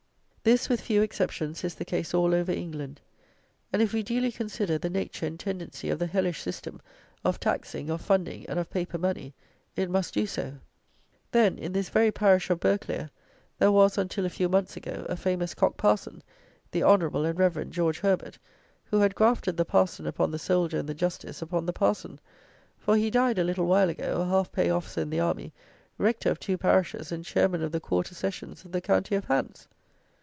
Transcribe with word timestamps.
This, 0.43 0.69
with 0.69 0.81
few 0.81 1.03
exceptions, 1.03 1.63
is 1.63 1.75
the 1.75 1.85
case 1.85 2.15
all 2.15 2.33
over 2.33 2.51
England; 2.51 2.99
and, 3.71 3.79
if 3.79 3.93
we 3.93 4.01
duly 4.01 4.31
consider 4.31 4.79
the 4.79 4.89
nature 4.89 5.27
and 5.27 5.39
tendency 5.39 5.87
of 5.91 5.99
the 5.99 6.07
hellish 6.07 6.41
system 6.41 6.81
of 7.23 7.39
taxing, 7.39 7.91
of 7.91 8.01
funding, 8.01 8.47
and 8.49 8.57
of 8.57 8.71
paper 8.71 8.97
money, 8.97 9.35
it 9.75 9.87
must 9.87 10.15
do 10.15 10.25
so. 10.25 10.53
Then, 11.31 11.59
in 11.59 11.73
this 11.73 11.89
very 11.89 12.11
parish 12.11 12.49
of 12.49 12.59
Burghclere, 12.59 13.11
there 13.59 13.71
was, 13.71 13.99
until 13.99 14.25
a 14.25 14.31
few 14.31 14.49
months 14.49 14.75
ago, 14.75 15.05
a 15.07 15.15
famous 15.15 15.53
cock 15.53 15.77
parson, 15.77 16.23
the 16.71 16.81
"Honourable 16.83 17.23
and 17.23 17.37
Reverend" 17.37 17.71
George 17.71 17.99
Herbert, 17.99 18.39
who 18.85 18.97
had 19.01 19.13
grafted 19.13 19.57
the 19.57 19.63
parson 19.63 20.07
upon 20.07 20.31
the 20.31 20.39
soldier 20.39 20.79
and 20.79 20.89
the 20.89 20.95
justice 20.95 21.43
upon 21.43 21.67
the 21.67 21.71
parson; 21.73 22.19
for 22.79 22.97
he 22.97 23.11
died, 23.11 23.37
a 23.37 23.43
little 23.43 23.67
while 23.67 23.89
ago, 23.89 24.21
a 24.21 24.25
half 24.25 24.51
pay 24.51 24.71
officer 24.71 25.01
in 25.01 25.11
the 25.11 25.19
army, 25.19 25.53
rector 25.99 26.31
of 26.31 26.39
two 26.39 26.57
parishes, 26.57 27.11
and 27.11 27.25
chairman 27.25 27.61
of 27.61 27.71
the 27.71 27.79
quarter 27.79 28.15
sessions 28.15 28.65
of 28.65 28.71
the 28.71 28.81
county 28.81 29.13
of 29.13 29.25
Hants!! 29.25 29.67